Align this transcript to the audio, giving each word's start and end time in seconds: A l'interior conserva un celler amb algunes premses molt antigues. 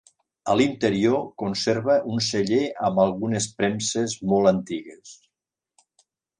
A 0.51 0.53
l'interior 0.61 1.19
conserva 1.41 1.97
un 2.15 2.23
celler 2.29 2.63
amb 2.89 3.03
algunes 3.05 3.49
premses 3.61 4.19
molt 4.33 4.55
antigues. 4.57 5.17